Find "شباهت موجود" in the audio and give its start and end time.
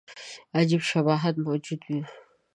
0.89-1.81